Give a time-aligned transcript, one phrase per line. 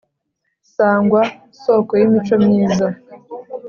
[0.73, 1.21] sangwa
[1.63, 2.87] soko y’imico myiza